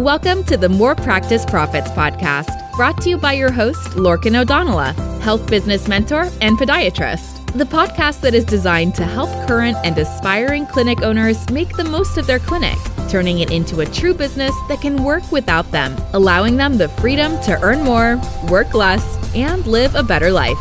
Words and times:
Welcome 0.00 0.44
to 0.44 0.56
the 0.56 0.70
More 0.70 0.94
Practice 0.94 1.44
Profits 1.44 1.90
podcast, 1.90 2.74
brought 2.74 3.02
to 3.02 3.10
you 3.10 3.18
by 3.18 3.34
your 3.34 3.52
host, 3.52 3.86
Lorcan 3.90 4.34
O'Donnell, 4.34 4.94
health 5.20 5.46
business 5.50 5.88
mentor 5.88 6.30
and 6.40 6.56
podiatrist. 6.56 7.52
The 7.52 7.66
podcast 7.66 8.22
that 8.22 8.32
is 8.32 8.46
designed 8.46 8.94
to 8.94 9.04
help 9.04 9.28
current 9.46 9.76
and 9.84 9.98
aspiring 9.98 10.64
clinic 10.64 11.02
owners 11.02 11.50
make 11.50 11.76
the 11.76 11.84
most 11.84 12.16
of 12.16 12.26
their 12.26 12.38
clinic, 12.38 12.78
turning 13.10 13.40
it 13.40 13.50
into 13.50 13.80
a 13.80 13.86
true 13.86 14.14
business 14.14 14.54
that 14.68 14.80
can 14.80 15.04
work 15.04 15.30
without 15.30 15.70
them, 15.70 15.94
allowing 16.14 16.56
them 16.56 16.78
the 16.78 16.88
freedom 16.88 17.38
to 17.42 17.60
earn 17.60 17.82
more, 17.82 18.18
work 18.48 18.72
less, 18.72 19.04
and 19.36 19.66
live 19.66 19.94
a 19.96 20.02
better 20.02 20.30
life. 20.30 20.56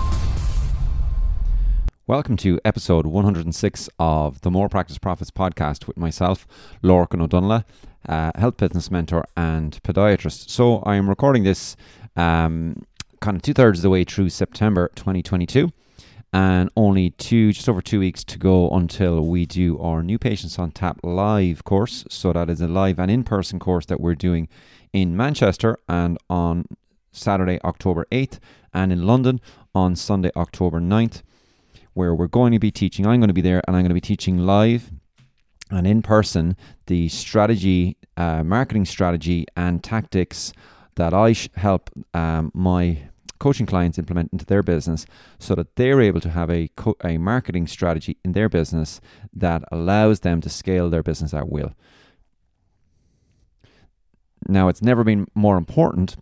Welcome 2.07 2.35
to 2.37 2.59
episode 2.65 3.05
106 3.05 3.89
of 3.99 4.41
the 4.41 4.51
More 4.51 4.67
Practice 4.67 4.97
Profits 4.97 5.31
podcast 5.31 5.87
with 5.87 5.95
myself, 5.95 6.45
Lorcan 6.83 7.21
O'Donnell, 7.21 7.63
uh, 8.07 8.31
health 8.35 8.57
business 8.57 8.89
mentor 8.89 9.25
and 9.35 9.81
podiatrist. 9.83 10.49
So 10.49 10.79
I 10.79 10.95
am 10.95 11.09
recording 11.09 11.43
this 11.43 11.75
um, 12.15 12.85
kind 13.21 13.35
of 13.35 13.43
two 13.43 13.53
thirds 13.53 13.79
of 13.79 13.83
the 13.83 13.89
way 13.89 14.03
through 14.03 14.29
September 14.29 14.89
2022, 14.95 15.71
and 16.31 16.69
only 16.75 17.11
two, 17.11 17.51
just 17.51 17.67
over 17.67 17.81
two 17.81 17.99
weeks 17.99 18.23
to 18.23 18.37
go 18.37 18.69
until 18.69 19.25
we 19.25 19.45
do 19.45 19.79
our 19.79 20.03
new 20.03 20.17
Patients 20.17 20.59
on 20.59 20.71
Tap 20.71 20.99
live 21.03 21.63
course. 21.63 22.05
So 22.09 22.33
that 22.33 22.49
is 22.49 22.61
a 22.61 22.67
live 22.67 22.99
and 22.99 23.11
in 23.11 23.23
person 23.23 23.59
course 23.59 23.85
that 23.87 23.99
we're 23.99 24.15
doing 24.15 24.47
in 24.93 25.17
Manchester 25.17 25.77
and 25.87 26.17
on 26.29 26.65
Saturday, 27.11 27.59
October 27.63 28.05
8th, 28.11 28.39
and 28.73 28.91
in 28.91 29.05
London 29.05 29.41
on 29.73 29.95
Sunday, 29.95 30.31
October 30.35 30.79
9th 30.79 31.23
where 31.93 32.15
we're 32.15 32.27
going 32.27 32.53
to 32.53 32.59
be 32.59 32.71
teaching. 32.71 33.05
I'm 33.05 33.19
going 33.19 33.27
to 33.27 33.33
be 33.33 33.41
there 33.41 33.61
and 33.67 33.75
I'm 33.75 33.81
going 33.81 33.89
to 33.89 33.93
be 33.93 34.01
teaching 34.01 34.37
live 34.37 34.91
and 35.69 35.85
in 35.87 36.01
person 36.01 36.55
the 36.87 37.07
strategy, 37.09 37.97
uh, 38.17 38.43
marketing 38.43 38.85
strategy, 38.85 39.45
and 39.55 39.83
tactics 39.83 40.51
that 40.95 41.13
I 41.13 41.33
sh- 41.33 41.49
help 41.55 41.89
um, 42.13 42.51
my 42.53 43.09
coaching 43.39 43.65
clients 43.65 43.97
implement 43.97 44.33
into 44.33 44.45
their 44.45 44.61
business 44.61 45.05
so 45.39 45.55
that 45.55 45.75
they're 45.75 46.01
able 46.01 46.19
to 46.21 46.29
have 46.29 46.49
a, 46.49 46.67
co- 46.75 46.97
a 47.03 47.17
marketing 47.17 47.67
strategy 47.67 48.17
in 48.25 48.33
their 48.33 48.49
business 48.49 48.99
that 49.33 49.63
allows 49.71 50.21
them 50.21 50.41
to 50.41 50.49
scale 50.49 50.89
their 50.89 51.03
business 51.03 51.33
at 51.33 51.49
will. 51.49 51.73
Now, 54.47 54.67
it's 54.67 54.81
never 54.81 55.03
been 55.03 55.27
more 55.35 55.57
important 55.57 56.17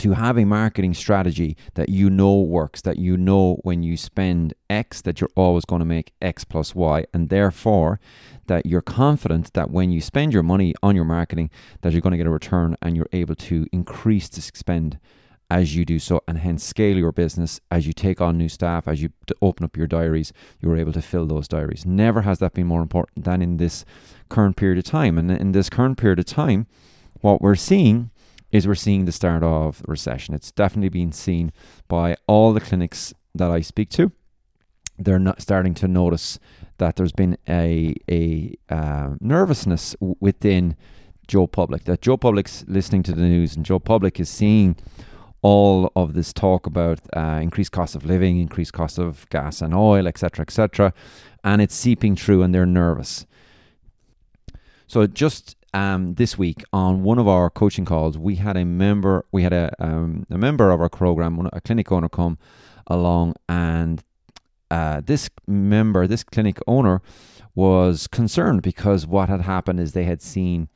to 0.00 0.12
have 0.12 0.38
a 0.38 0.44
marketing 0.44 0.94
strategy 0.94 1.56
that 1.74 1.88
you 1.88 2.10
know 2.10 2.40
works, 2.40 2.80
that 2.82 2.98
you 2.98 3.16
know 3.16 3.58
when 3.62 3.82
you 3.82 3.96
spend 3.96 4.54
X, 4.70 5.00
that 5.02 5.20
you're 5.20 5.30
always 5.36 5.64
going 5.64 5.80
to 5.80 5.86
make 5.86 6.12
X 6.20 6.44
plus 6.44 6.74
Y, 6.74 7.04
and 7.12 7.28
therefore 7.28 8.00
that 8.46 8.66
you're 8.66 8.82
confident 8.82 9.52
that 9.54 9.70
when 9.70 9.90
you 9.90 10.00
spend 10.00 10.32
your 10.32 10.42
money 10.42 10.74
on 10.82 10.94
your 10.94 11.04
marketing, 11.04 11.50
that 11.82 11.92
you're 11.92 12.00
going 12.00 12.12
to 12.12 12.16
get 12.18 12.26
a 12.26 12.30
return 12.30 12.76
and 12.82 12.96
you're 12.96 13.08
able 13.12 13.34
to 13.34 13.66
increase 13.72 14.28
the 14.28 14.40
spend 14.40 14.98
as 15.50 15.76
you 15.76 15.84
do 15.84 15.98
so, 15.98 16.20
and 16.26 16.38
hence 16.38 16.64
scale 16.64 16.96
your 16.96 17.12
business 17.12 17.60
as 17.70 17.86
you 17.86 17.92
take 17.92 18.20
on 18.20 18.36
new 18.36 18.48
staff, 18.48 18.88
as 18.88 19.00
you 19.00 19.10
open 19.40 19.64
up 19.64 19.76
your 19.76 19.86
diaries, 19.86 20.32
you're 20.60 20.76
able 20.76 20.92
to 20.92 21.02
fill 21.02 21.26
those 21.26 21.46
diaries. 21.46 21.86
Never 21.86 22.22
has 22.22 22.40
that 22.40 22.54
been 22.54 22.66
more 22.66 22.82
important 22.82 23.24
than 23.24 23.42
in 23.42 23.56
this 23.58 23.84
current 24.28 24.56
period 24.56 24.78
of 24.78 24.84
time. 24.84 25.18
And 25.18 25.30
in 25.30 25.52
this 25.52 25.70
current 25.70 25.98
period 25.98 26.18
of 26.18 26.24
time, 26.24 26.66
what 27.20 27.40
we're 27.40 27.54
seeing 27.54 28.10
is 28.56 28.66
we're 28.66 28.74
seeing 28.74 29.04
the 29.04 29.12
start 29.12 29.42
of 29.42 29.82
recession. 29.86 30.34
It's 30.34 30.50
definitely 30.50 30.88
being 30.88 31.12
seen 31.12 31.52
by 31.88 32.16
all 32.26 32.52
the 32.52 32.60
clinics 32.60 33.14
that 33.34 33.50
I 33.50 33.60
speak 33.60 33.90
to. 33.90 34.12
They're 34.98 35.18
not 35.18 35.42
starting 35.42 35.74
to 35.74 35.88
notice 35.88 36.38
that 36.78 36.96
there's 36.96 37.12
been 37.12 37.36
a 37.48 37.94
a 38.10 38.54
uh, 38.70 39.10
nervousness 39.20 39.94
within 40.00 40.76
Joe 41.28 41.46
Public. 41.46 41.84
That 41.84 42.00
Joe 42.00 42.16
Public's 42.16 42.64
listening 42.66 43.02
to 43.04 43.12
the 43.12 43.22
news, 43.22 43.56
and 43.56 43.64
Joe 43.64 43.78
Public 43.78 44.18
is 44.18 44.30
seeing 44.30 44.76
all 45.42 45.92
of 45.94 46.14
this 46.14 46.32
talk 46.32 46.66
about 46.66 47.00
uh, 47.14 47.38
increased 47.42 47.72
cost 47.72 47.94
of 47.94 48.04
living, 48.04 48.38
increased 48.38 48.72
cost 48.72 48.98
of 48.98 49.28
gas 49.28 49.60
and 49.60 49.74
oil, 49.74 50.08
etc., 50.08 50.42
etc., 50.42 50.94
and 51.44 51.60
it's 51.60 51.74
seeping 51.74 52.16
through, 52.16 52.42
and 52.42 52.54
they're 52.54 52.66
nervous. 52.66 53.26
So 54.86 55.06
just 55.06 55.56
um, 55.76 56.14
this 56.14 56.38
week 56.38 56.64
on 56.72 57.02
one 57.02 57.18
of 57.18 57.28
our 57.28 57.50
coaching 57.50 57.84
calls, 57.84 58.16
we 58.16 58.36
had 58.36 58.56
a 58.56 58.64
member, 58.64 59.26
we 59.30 59.42
had 59.42 59.52
a, 59.52 59.70
um, 59.78 60.24
a 60.30 60.38
member 60.38 60.70
of 60.70 60.80
our 60.80 60.88
program, 60.88 61.50
a 61.52 61.60
clinic 61.60 61.92
owner, 61.92 62.08
come 62.08 62.38
along, 62.86 63.34
and 63.46 64.02
uh, 64.70 65.02
this 65.04 65.28
member, 65.46 66.06
this 66.06 66.24
clinic 66.24 66.58
owner, 66.66 67.02
was 67.54 68.06
concerned 68.06 68.62
because 68.62 69.06
what 69.06 69.28
had 69.28 69.42
happened 69.42 69.78
is 69.78 69.92
they 69.92 70.04
had 70.04 70.22
seen 70.22 70.70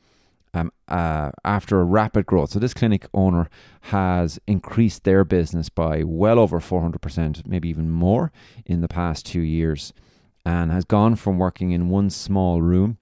um, 0.53 0.71
uh, 0.87 1.31
after 1.47 1.81
a 1.81 1.85
rapid 1.85 2.27
growth. 2.27 2.51
So 2.51 2.59
this 2.59 2.75
clinic 2.75 3.07
owner 3.15 3.49
has 3.83 4.39
increased 4.47 5.05
their 5.05 5.25
business 5.25 5.71
by 5.71 6.03
well 6.05 6.39
over 6.39 6.61
400%, 6.61 7.47
maybe 7.47 7.71
even 7.71 7.89
more 7.89 8.33
in 8.67 8.83
the 8.83 8.89
past 8.89 9.25
two 9.25 9.41
years, 9.41 9.95
and 10.45 10.71
has 10.71 10.85
gone 10.85 11.17
from 11.17 11.39
working 11.39 11.71
in 11.71 11.89
one 11.89 12.11
small 12.11 12.61
room 12.61 12.99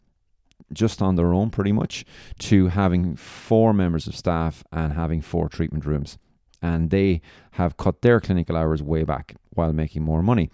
just 0.72 1.00
on 1.00 1.16
their 1.16 1.32
own 1.32 1.50
pretty 1.50 1.72
much 1.72 2.04
to 2.38 2.68
having 2.68 3.16
four 3.16 3.72
members 3.72 4.06
of 4.06 4.16
staff 4.16 4.64
and 4.72 4.92
having 4.92 5.20
four 5.20 5.48
treatment 5.48 5.84
rooms. 5.84 6.18
And 6.60 6.90
they 6.90 7.20
have 7.52 7.76
cut 7.76 8.02
their 8.02 8.20
clinical 8.20 8.56
hours 8.56 8.82
way 8.82 9.04
back 9.04 9.36
while 9.50 9.72
making 9.72 10.02
more 10.02 10.22
money. 10.22 10.50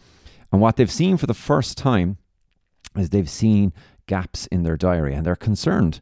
And 0.52 0.60
what 0.60 0.76
they've 0.76 0.90
seen 0.90 1.16
for 1.16 1.26
the 1.26 1.34
first 1.34 1.76
time 1.78 2.18
is 2.96 3.10
they've 3.10 3.28
seen 3.28 3.72
gaps 4.06 4.46
in 4.48 4.62
their 4.62 4.76
diary 4.76 5.14
and 5.14 5.24
they're 5.24 5.34
concerned. 5.34 6.00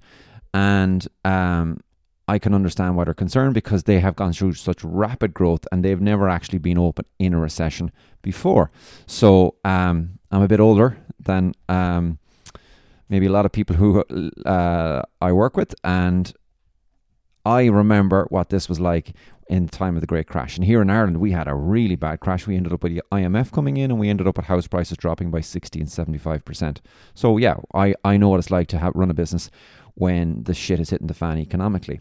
And 0.53 1.07
um, 1.25 1.81
I 2.29 2.39
can 2.39 2.55
understand 2.55 2.97
why 2.97 3.05
they're 3.05 3.15
concerned 3.15 3.55
because 3.55 3.85
they 3.85 4.01
have 4.01 4.17
gone 4.17 4.33
through 4.33 4.55
such 4.55 4.83
rapid 4.85 5.35
growth 5.35 5.67
and 5.73 5.85
they've 5.85 6.01
never 6.01 6.29
actually 6.29 6.59
been 6.59 6.79
open 6.79 7.05
in 7.19 7.35
a 7.35 7.39
recession 7.39 7.91
before. 8.23 8.71
So 9.07 9.57
um, 9.65 10.19
I'm 10.31 10.43
a 10.43 10.49
bit 10.49 10.61
older 10.61 10.99
than 11.19 11.55
um, 11.69 12.19
maybe 13.13 13.27
a 13.27 13.31
lot 13.31 13.45
of 13.47 13.53
people 13.53 13.77
who 13.77 14.03
uh, 14.47 15.03
I 15.21 15.33
work 15.33 15.55
with, 15.55 15.75
and 15.85 16.33
I 17.45 17.67
remember 17.67 18.27
what 18.31 18.49
this 18.49 18.71
was 18.71 18.81
like 18.81 19.15
in 19.49 19.67
the 19.67 19.71
time 19.71 19.97
of 19.97 20.01
the 20.01 20.07
Great 20.07 20.27
Crash. 20.27 20.57
And 20.57 20.65
here 20.65 20.81
in 20.81 20.89
Ireland, 20.89 21.19
we 21.19 21.33
had 21.33 21.47
a 21.47 21.55
really 21.55 21.95
bad 21.95 22.21
crash. 22.21 22.47
We 22.47 22.57
ended 22.57 22.73
up 22.73 22.83
with 22.83 22.95
the 22.95 23.03
IMF 23.13 23.53
coming 23.53 23.77
in, 23.77 23.91
and 23.91 24.01
we 24.01 24.09
ended 24.09 24.27
up 24.27 24.39
with 24.39 24.47
house 24.47 24.67
prices 24.67 24.97
dropping 24.97 25.31
by 25.31 25.43
sixty 25.43 25.79
and 25.79 25.91
seventy-five 25.91 26.43
percent. 26.45 26.81
So 27.15 27.37
yeah, 27.37 27.57
I 27.75 27.95
I 28.03 28.17
know 28.17 28.31
what 28.31 28.39
it's 28.39 28.51
like 28.51 28.69
to 28.69 28.79
have, 28.79 28.95
run 28.95 29.11
a 29.11 29.15
business 29.15 29.51
when 29.95 30.43
the 30.45 30.55
shit 30.55 30.81
is 30.81 30.89
hitting 30.91 31.07
the 31.07 31.15
fan 31.15 31.37
economically. 31.39 32.01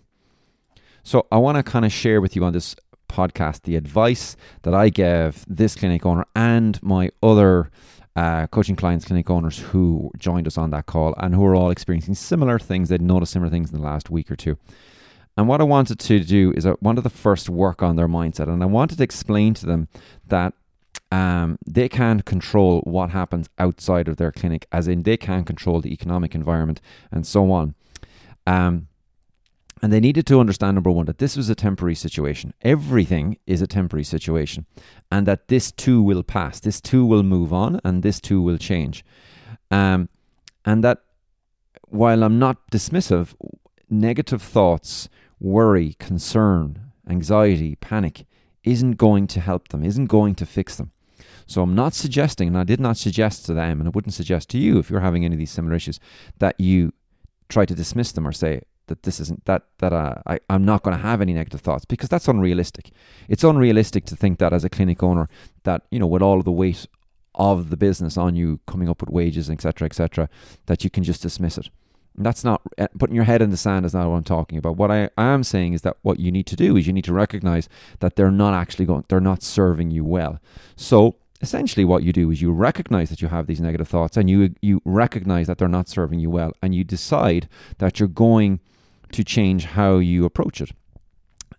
So 1.03 1.27
I 1.29 1.37
want 1.39 1.57
to 1.57 1.63
kind 1.63 1.83
of 1.83 1.91
share 1.91 2.21
with 2.21 2.37
you 2.37 2.45
on 2.45 2.53
this 2.53 2.75
podcast 3.09 3.63
the 3.63 3.75
advice 3.75 4.37
that 4.61 4.73
I 4.73 4.87
gave 4.87 5.43
this 5.45 5.75
clinic 5.75 6.05
owner 6.05 6.25
and 6.35 6.81
my 6.81 7.09
other 7.21 7.69
uh, 8.15 8.47
coaching 8.47 8.75
clients, 8.75 9.05
clinic 9.05 9.29
owners 9.29 9.59
who 9.59 10.11
joined 10.17 10.47
us 10.47 10.57
on 10.57 10.69
that 10.71 10.85
call 10.85 11.13
and 11.17 11.33
who 11.33 11.45
are 11.45 11.55
all 11.55 11.69
experiencing 11.69 12.15
similar 12.15 12.59
things. 12.59 12.89
They'd 12.89 13.01
noticed 13.01 13.33
similar 13.33 13.49
things 13.49 13.71
in 13.71 13.77
the 13.77 13.83
last 13.83 14.09
week 14.09 14.29
or 14.29 14.35
two. 14.35 14.57
And 15.37 15.47
what 15.47 15.61
I 15.61 15.63
wanted 15.63 15.99
to 15.99 16.19
do 16.19 16.53
is 16.57 16.65
I 16.65 16.73
wanted 16.81 17.03
to 17.03 17.09
first 17.09 17.49
work 17.49 17.81
on 17.81 17.95
their 17.95 18.07
mindset 18.07 18.49
and 18.49 18.61
I 18.61 18.65
wanted 18.65 18.97
to 18.97 19.03
explain 19.03 19.53
to 19.55 19.65
them 19.65 19.87
that 20.27 20.53
um, 21.11 21.57
they 21.65 21.87
can't 21.89 22.25
control 22.25 22.81
what 22.81 23.09
happens 23.11 23.49
outside 23.57 24.07
of 24.07 24.17
their 24.17 24.31
clinic, 24.31 24.67
as 24.71 24.87
in 24.87 25.03
they 25.03 25.17
can't 25.17 25.45
control 25.45 25.81
the 25.81 25.93
economic 25.93 26.35
environment 26.35 26.81
and 27.11 27.25
so 27.25 27.51
on. 27.51 27.75
Um, 28.45 28.87
and 29.81 29.91
they 29.91 29.99
needed 29.99 30.27
to 30.27 30.39
understand 30.39 30.75
number 30.75 30.91
one, 30.91 31.07
that 31.07 31.17
this 31.17 31.35
was 31.35 31.49
a 31.49 31.55
temporary 31.55 31.95
situation. 31.95 32.53
Everything 32.61 33.37
is 33.47 33.61
a 33.61 33.67
temporary 33.67 34.03
situation. 34.03 34.65
And 35.11 35.25
that 35.25 35.47
this 35.47 35.71
too 35.71 36.03
will 36.03 36.21
pass. 36.21 36.59
This 36.59 36.79
too 36.79 37.03
will 37.05 37.23
move 37.23 37.51
on 37.51 37.81
and 37.83 38.03
this 38.03 38.21
too 38.21 38.41
will 38.41 38.59
change. 38.59 39.03
Um, 39.71 40.09
and 40.65 40.83
that 40.83 40.99
while 41.87 42.23
I'm 42.23 42.37
not 42.37 42.69
dismissive, 42.71 43.33
negative 43.89 44.41
thoughts, 44.41 45.09
worry, 45.39 45.95
concern, 45.99 46.91
anxiety, 47.09 47.75
panic 47.75 48.25
isn't 48.63 48.93
going 48.93 49.25
to 49.27 49.39
help 49.39 49.69
them, 49.69 49.83
isn't 49.83 50.05
going 50.05 50.35
to 50.35 50.45
fix 50.45 50.75
them. 50.75 50.91
So 51.47 51.63
I'm 51.63 51.75
not 51.75 51.93
suggesting, 51.93 52.49
and 52.49 52.57
I 52.57 52.63
did 52.63 52.79
not 52.79 52.97
suggest 52.97 53.45
to 53.47 53.53
them, 53.53 53.81
and 53.81 53.89
I 53.89 53.91
wouldn't 53.91 54.13
suggest 54.13 54.49
to 54.49 54.59
you 54.59 54.77
if 54.77 54.89
you're 54.89 55.01
having 55.01 55.25
any 55.25 55.35
of 55.35 55.39
these 55.39 55.51
similar 55.51 55.75
issues, 55.75 55.99
that 56.37 56.57
you 56.59 56.93
try 57.49 57.65
to 57.65 57.75
dismiss 57.75 58.11
them 58.11 58.27
or 58.27 58.31
say, 58.31 58.61
that 58.91 59.03
this 59.03 59.19
isn't 59.19 59.45
that 59.45 59.63
that 59.79 59.93
uh, 59.93 60.15
I 60.25 60.39
I'm 60.49 60.65
not 60.65 60.83
going 60.83 60.95
to 60.95 61.01
have 61.01 61.21
any 61.21 61.33
negative 61.33 61.61
thoughts 61.61 61.85
because 61.85 62.09
that's 62.09 62.27
unrealistic. 62.27 62.91
It's 63.29 63.43
unrealistic 63.43 64.05
to 64.05 64.15
think 64.15 64.39
that 64.39 64.53
as 64.53 64.63
a 64.63 64.69
clinic 64.69 65.01
owner 65.01 65.29
that 65.63 65.83
you 65.91 65.99
know 65.99 66.07
with 66.07 66.21
all 66.21 66.39
of 66.39 66.45
the 66.45 66.51
weight 66.51 66.85
of 67.35 67.69
the 67.69 67.77
business 67.77 68.17
on 68.17 68.35
you 68.35 68.59
coming 68.67 68.89
up 68.89 68.99
with 68.99 69.09
wages 69.09 69.49
etc 69.49 69.85
etc 69.85 70.27
that 70.65 70.83
you 70.83 70.89
can 70.89 71.03
just 71.03 71.21
dismiss 71.21 71.57
it. 71.57 71.69
And 72.17 72.25
that's 72.25 72.43
not 72.43 72.61
uh, 72.77 72.87
putting 72.99 73.15
your 73.15 73.23
head 73.23 73.41
in 73.41 73.51
the 73.51 73.57
sand 73.57 73.85
is 73.85 73.93
not 73.93 74.09
what 74.09 74.17
I'm 74.17 74.23
talking 74.25 74.57
about. 74.57 74.75
What 74.75 74.91
I, 74.91 75.09
I 75.17 75.27
am 75.27 75.43
saying 75.43 75.71
is 75.71 75.83
that 75.83 75.95
what 76.01 76.19
you 76.19 76.29
need 76.29 76.45
to 76.47 76.57
do 76.57 76.75
is 76.75 76.85
you 76.85 76.91
need 76.91 77.05
to 77.05 77.13
recognize 77.13 77.69
that 78.01 78.17
they're 78.17 78.29
not 78.29 78.53
actually 78.53 78.85
going 78.85 79.05
they're 79.07 79.21
not 79.21 79.41
serving 79.41 79.91
you 79.91 80.03
well. 80.03 80.39
So 80.75 81.15
essentially 81.41 81.85
what 81.85 82.03
you 82.03 82.13
do 82.13 82.31
is 82.31 82.41
you 82.41 82.51
recognize 82.51 83.09
that 83.09 83.21
you 83.21 83.27
have 83.27 83.47
these 83.47 83.59
negative 83.59 83.87
thoughts 83.87 84.15
and 84.17 84.29
you 84.29 84.53
you 84.61 84.81
recognize 84.85 85.47
that 85.47 85.57
they're 85.57 85.67
not 85.67 85.89
serving 85.89 86.19
you 86.19 86.29
well 86.29 86.53
and 86.61 86.75
you 86.75 86.83
decide 86.83 87.49
that 87.79 87.99
you're 87.99 88.07
going 88.07 88.59
to 89.13 89.23
change 89.23 89.65
how 89.65 89.97
you 89.97 90.25
approach 90.25 90.61
it. 90.61 90.71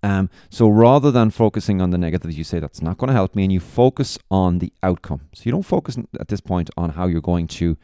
Um, 0.03 0.31
so 0.51 0.69
rather 0.69 1.11
than 1.11 1.31
focusing 1.31 1.81
on 1.81 1.91
the 1.91 1.99
negatives, 1.99 2.37
you 2.37 2.45
say 2.45 2.59
that's 2.59 2.83
not 2.83 2.99
going 2.99 3.09
to 3.09 3.15
help 3.15 3.37
me, 3.37 3.45
and 3.45 3.53
you 3.53 3.61
focus 3.61 4.19
on 4.31 4.59
the 4.59 4.73
outcome. 4.83 5.29
So 5.33 5.43
you 5.45 5.53
don't 5.53 5.63
focus 5.63 5.97
at 6.19 6.29
this 6.29 6.41
point 6.41 6.71
on 6.77 6.91
how 6.91 7.07
you're 7.07 7.21
going 7.21 7.47
to 7.49 7.77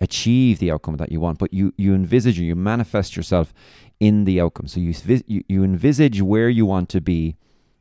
achieve 0.00 0.58
the 0.58 0.70
outcome 0.70 0.96
that 0.96 1.12
you 1.12 1.20
want, 1.20 1.38
but 1.38 1.52
you 1.52 1.72
you 1.76 1.94
envisage 1.94 2.40
or 2.40 2.42
you 2.42 2.56
manifest 2.56 3.16
yourself 3.16 3.54
in 4.00 4.24
the 4.24 4.40
outcome. 4.40 4.66
So 4.66 4.80
you 4.80 4.94
you, 5.26 5.44
you 5.46 5.62
envisage 5.62 6.20
where 6.22 6.48
you 6.48 6.66
want 6.66 6.88
to 6.88 7.00
be 7.00 7.36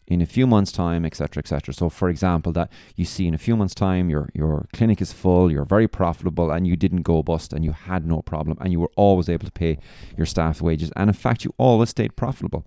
in 0.09 0.21
a 0.21 0.25
few 0.25 0.47
months' 0.47 0.71
time, 0.71 1.05
etc., 1.05 1.39
etc. 1.39 1.73
So, 1.73 1.87
for 1.89 2.09
example, 2.09 2.51
that 2.53 2.71
you 2.95 3.05
see 3.05 3.27
in 3.27 3.33
a 3.33 3.37
few 3.37 3.55
months' 3.55 3.75
time, 3.75 4.09
your 4.09 4.29
your 4.33 4.67
clinic 4.73 5.01
is 5.01 5.13
full, 5.13 5.51
you're 5.51 5.65
very 5.65 5.87
profitable, 5.87 6.51
and 6.51 6.67
you 6.67 6.75
didn't 6.75 7.03
go 7.03 7.23
bust, 7.23 7.53
and 7.53 7.63
you 7.63 7.71
had 7.71 8.05
no 8.05 8.21
problem, 8.21 8.57
and 8.59 8.71
you 8.71 8.79
were 8.79 8.91
always 8.95 9.29
able 9.29 9.45
to 9.45 9.51
pay 9.51 9.77
your 10.17 10.25
staff 10.25 10.61
wages, 10.61 10.91
and 10.95 11.09
in 11.09 11.13
fact, 11.13 11.45
you 11.45 11.53
always 11.57 11.89
stayed 11.89 12.15
profitable. 12.15 12.65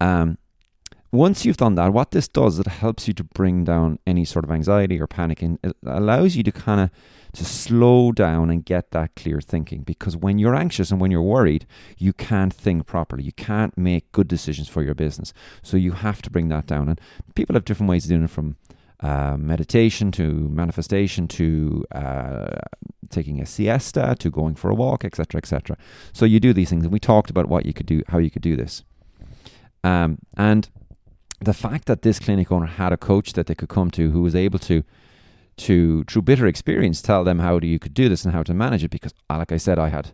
Um, 0.00 0.38
once 1.14 1.44
you've 1.44 1.56
done 1.56 1.76
that, 1.76 1.92
what 1.92 2.10
this 2.10 2.26
does, 2.26 2.58
it 2.58 2.66
helps 2.66 3.06
you 3.06 3.14
to 3.14 3.24
bring 3.24 3.64
down 3.64 3.98
any 4.06 4.24
sort 4.24 4.44
of 4.44 4.50
anxiety 4.50 5.00
or 5.00 5.06
panic, 5.06 5.42
and 5.42 5.58
it 5.62 5.76
allows 5.86 6.34
you 6.34 6.42
to 6.42 6.52
kind 6.52 6.80
of 6.80 6.90
to 7.34 7.44
slow 7.44 8.12
down 8.12 8.50
and 8.50 8.64
get 8.64 8.90
that 8.90 9.14
clear 9.16 9.40
thinking. 9.40 9.82
Because 9.82 10.16
when 10.16 10.38
you're 10.38 10.54
anxious 10.54 10.90
and 10.90 11.00
when 11.00 11.10
you're 11.10 11.22
worried, 11.22 11.66
you 11.98 12.12
can't 12.12 12.52
think 12.52 12.86
properly. 12.86 13.22
You 13.24 13.32
can't 13.32 13.76
make 13.76 14.10
good 14.12 14.28
decisions 14.28 14.68
for 14.68 14.82
your 14.82 14.94
business. 14.94 15.32
So 15.62 15.76
you 15.76 15.92
have 15.92 16.22
to 16.22 16.30
bring 16.30 16.48
that 16.48 16.66
down. 16.66 16.88
And 16.88 17.00
people 17.34 17.54
have 17.54 17.64
different 17.64 17.90
ways 17.90 18.04
of 18.04 18.10
doing 18.10 18.24
it 18.24 18.30
from 18.30 18.56
uh, 19.00 19.36
meditation 19.36 20.12
to 20.12 20.48
manifestation 20.48 21.26
to 21.28 21.84
uh, 21.92 22.58
taking 23.10 23.40
a 23.40 23.46
siesta 23.46 24.16
to 24.18 24.30
going 24.30 24.54
for 24.54 24.70
a 24.70 24.74
walk, 24.74 25.04
etc., 25.04 25.38
etc. 25.38 25.76
So 26.12 26.24
you 26.24 26.38
do 26.38 26.52
these 26.52 26.70
things, 26.70 26.84
and 26.84 26.92
we 26.92 27.00
talked 27.00 27.30
about 27.30 27.46
what 27.46 27.66
you 27.66 27.72
could 27.72 27.86
do, 27.86 28.02
how 28.08 28.18
you 28.18 28.30
could 28.30 28.42
do 28.42 28.56
this. 28.56 28.84
Um, 29.82 30.18
and 30.36 30.68
the 31.40 31.54
fact 31.54 31.86
that 31.86 32.02
this 32.02 32.18
clinic 32.18 32.50
owner 32.50 32.66
had 32.66 32.92
a 32.92 32.96
coach 32.96 33.32
that 33.34 33.46
they 33.46 33.54
could 33.54 33.68
come 33.68 33.90
to 33.92 34.10
who 34.10 34.22
was 34.22 34.34
able 34.34 34.58
to 34.60 34.82
to 35.56 36.02
through 36.04 36.22
bitter 36.22 36.46
experience 36.46 37.00
tell 37.00 37.22
them 37.22 37.38
how 37.38 37.58
you 37.60 37.78
could 37.78 37.94
do 37.94 38.08
this 38.08 38.24
and 38.24 38.34
how 38.34 38.42
to 38.42 38.52
manage 38.52 38.82
it 38.82 38.90
because 38.90 39.14
uh, 39.30 39.38
like 39.38 39.52
I 39.52 39.56
said 39.56 39.78
I 39.78 39.88
had 39.88 40.12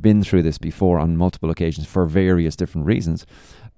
been 0.00 0.22
through 0.22 0.42
this 0.42 0.58
before 0.58 0.98
on 0.98 1.16
multiple 1.16 1.50
occasions 1.50 1.86
for 1.86 2.06
various 2.06 2.54
different 2.54 2.86
reasons 2.86 3.26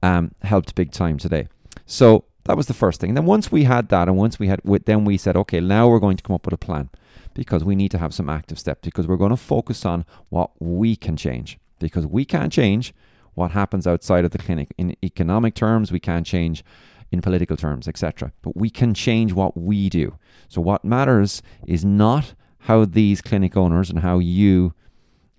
um, 0.03 0.33
helped 0.43 0.75
big 0.75 0.93
time 0.93 1.17
today. 1.17 1.49
So 1.87 2.25
that 2.45 2.57
was 2.57 2.67
the 2.67 2.75
first 2.75 3.01
thing. 3.01 3.11
And 3.11 3.17
then 3.17 3.25
once 3.25 3.51
we 3.51 3.65
had 3.65 3.89
that 3.89 4.09
and 4.09 4.17
once 4.17 4.39
we 4.39 4.49
had 4.49 4.61
then 4.85 5.05
we 5.05 5.17
said 5.17 5.37
okay 5.37 5.61
now 5.61 5.89
we're 5.89 5.99
going 5.99 6.17
to 6.17 6.23
come 6.23 6.35
up 6.35 6.45
with 6.45 6.55
a 6.55 6.59
plan 6.59 6.91
because 7.35 7.65
we 7.65 7.77
need 7.77 7.91
to 7.93 7.99
have 7.99 8.13
some 8.13 8.29
active 8.29 8.59
steps 8.59 8.81
because 8.83 9.07
we're 9.07 9.17
going 9.17 9.31
to 9.31 9.37
focus 9.37 9.87
on 9.87 10.05
what 10.29 10.51
we 10.61 10.97
can 10.97 11.17
change 11.17 11.59
because 11.79 12.07
we 12.07 12.25
can't 12.25 12.53
change 12.53 12.93
what 13.39 13.53
happens 13.53 13.87
outside 13.87 14.25
of 14.25 14.33
the 14.33 14.39
clinic. 14.39 14.75
In 14.77 14.97
economic 15.03 15.55
terms, 15.55 15.93
we 15.93 16.01
can't 16.01 16.27
change 16.27 16.65
in 17.11 17.23
political 17.23 17.57
terms, 17.57 17.89
etc. 17.89 18.33
But 18.43 18.57
we 18.57 18.69
can 18.69 18.95
change 18.95 19.33
what 19.33 19.57
we 19.57 19.89
do. 19.89 20.19
So 20.49 20.61
what 20.61 20.85
matters 20.85 21.43
is 21.67 21.85
not 21.85 22.35
how 22.61 22.85
these 22.85 23.23
clinic 23.23 23.57
owners 23.57 23.91
and 23.91 24.01
how 24.01 24.19
you 24.19 24.75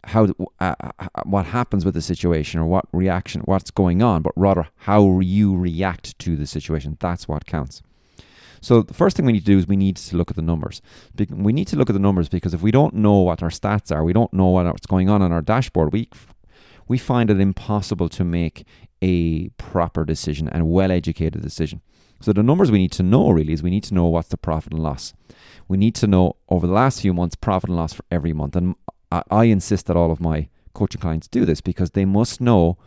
how 0.06 0.28
uh, 0.62 0.76
uh, 0.82 1.08
what 1.26 1.48
happens 1.48 1.84
with 1.84 1.94
the 1.94 2.02
situation 2.02 2.60
or 2.60 2.66
what 2.66 2.86
reaction 2.94 3.42
what's 3.42 3.70
going 3.70 4.02
on 4.02 4.22
but 4.22 4.32
rather 4.38 4.70
how 4.78 5.20
you 5.20 5.54
react 5.58 6.18
to 6.18 6.38
the 6.38 6.48
situation 6.48 6.96
that's 7.02 7.28
what 7.28 7.46
counts 7.46 7.82
so 8.62 8.82
the 8.82 8.94
first 8.94 9.16
thing 9.16 9.26
we 9.26 9.34
need 9.34 9.46
to 9.46 9.46
do 9.46 9.58
is 9.58 9.68
we 9.68 9.78
need 9.78 9.98
to 9.98 10.18
look 10.18 10.30
at 10.30 10.36
the 10.36 10.42
numbers. 10.42 10.82
We 11.30 11.54
need 11.54 11.68
to 11.70 11.76
look 11.76 11.90
at 11.90 11.94
the 11.94 12.00
numbers 12.00 12.30
because 12.30 12.54
if 12.54 12.62
we 12.62 12.72
don't 12.72 12.94
know 12.94 13.20
what 13.20 13.42
our 13.42 13.50
stats 13.50 13.94
are, 13.96 14.04
we 14.04 14.14
don't 14.14 14.34
know 14.34 14.48
what's 14.48 14.86
going 14.86 15.10
on 15.10 15.22
on 15.22 15.32
our 15.32 15.42
dashboard, 15.42 15.94
we 15.94 16.10
we 16.90 16.98
find 16.98 17.30
it 17.30 17.40
impossible 17.40 18.10
to 18.10 18.26
make 18.26 18.66
a 19.02 19.48
proper 19.50 20.04
decision 20.04 20.50
and 20.50 20.68
well 20.68 20.92
educated 20.92 21.42
decision. 21.42 21.82
So 22.20 22.34
the 22.34 22.44
numbers 22.44 22.70
we 22.70 22.80
need 22.80 22.92
to 22.94 23.04
know 23.04 23.30
really 23.30 23.54
is 23.54 23.64
we 23.64 23.70
need 23.70 23.86
to 23.86 23.94
know 23.94 24.08
what's 24.08 24.28
the 24.28 24.38
profit 24.38 24.74
and 24.74 24.84
loss. 24.84 25.14
We 25.70 25.78
need 25.78 25.96
to 25.96 26.08
know 26.08 26.36
over 26.50 26.68
the 26.68 26.74
last 26.74 27.02
few 27.02 27.14
months 27.14 27.36
profit 27.36 27.70
and 27.70 27.78
loss 27.78 27.94
for 27.94 28.04
every 28.12 28.34
month. 28.34 28.58
And 28.58 28.76
I, 29.10 29.24
I 29.32 29.44
insist 29.46 29.86
that 29.86 29.96
all 29.96 30.12
of 30.12 30.20
my 30.20 30.50
coaching 30.74 31.00
clients 31.00 31.30
do 31.30 31.46
this 31.46 31.62
because 31.62 31.92
they 31.92 32.04
must 32.04 32.42
know 32.42 32.78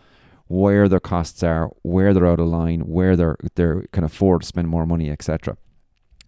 where 0.48 0.88
their 0.88 1.00
costs 1.00 1.42
are, 1.42 1.70
where 1.80 2.12
they're 2.12 2.26
out 2.26 2.40
of 2.40 2.48
line, 2.48 2.80
where 2.80 3.16
they're 3.16 3.36
they 3.54 3.86
can 3.92 4.04
afford 4.04 4.42
to 4.42 4.46
spend 4.46 4.68
more 4.68 4.84
money, 4.84 5.10
etc. 5.10 5.56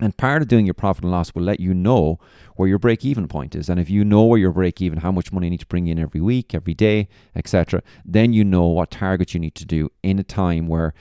And 0.00 0.16
part 0.16 0.42
of 0.42 0.48
doing 0.48 0.66
your 0.66 0.74
profit 0.74 1.04
and 1.04 1.12
loss 1.12 1.34
will 1.34 1.42
let 1.42 1.60
you 1.60 1.72
know 1.72 2.18
where 2.56 2.68
your 2.68 2.80
break 2.80 3.04
even 3.04 3.28
point 3.28 3.54
is. 3.54 3.68
And 3.68 3.78
if 3.78 3.88
you 3.88 4.04
know 4.04 4.24
where 4.24 4.40
your 4.40 4.50
break 4.50 4.82
even, 4.82 4.98
how 4.98 5.12
much 5.12 5.30
money 5.30 5.46
you 5.46 5.52
need 5.52 5.60
to 5.60 5.66
bring 5.66 5.86
in 5.86 6.00
every 6.00 6.20
week, 6.20 6.52
every 6.52 6.74
day, 6.74 7.08
etc., 7.36 7.80
then 8.04 8.32
you 8.32 8.44
know 8.44 8.66
what 8.66 8.90
targets 8.90 9.34
you 9.34 9.40
need 9.40 9.54
to 9.54 9.64
do 9.64 9.90
in 10.02 10.18
a 10.18 10.24
time 10.24 10.66
where 10.66 10.94